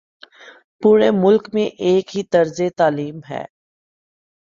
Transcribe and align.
پورے 0.81 1.09
ملک 1.13 1.43
میں 1.53 1.65
ایک 1.79 2.15
ہی 2.17 2.23
طرز 2.23 2.61
تعلیم 2.77 3.19
ہے۔ 3.29 3.43